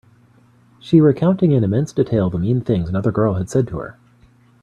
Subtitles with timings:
[0.79, 3.97] She recounting in immense detail the mean things another girl had said to her.